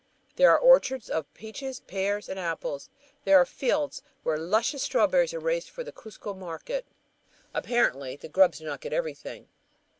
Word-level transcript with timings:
There 0.35 0.49
are 0.49 0.57
orchards 0.57 1.11
of 1.11 1.31
peaches, 1.35 1.79
pears, 1.81 2.27
and 2.27 2.39
apples; 2.39 2.89
there 3.23 3.37
are 3.39 3.45
fields 3.45 4.01
where 4.23 4.35
luscious 4.35 4.81
strawberries 4.81 5.31
are 5.31 5.39
raised 5.39 5.69
for 5.69 5.83
the 5.83 5.91
Cuzco 5.93 6.33
market. 6.33 6.87
Apparently, 7.53 8.15
the 8.15 8.27
grubs 8.27 8.57
do 8.57 8.65
not 8.65 8.81
get 8.81 8.93
everything. 8.93 9.47